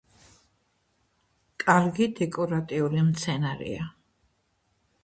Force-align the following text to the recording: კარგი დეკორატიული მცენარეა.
კარგი 1.65 2.09
დეკორატიული 2.21 3.05
მცენარეა. 3.13 3.89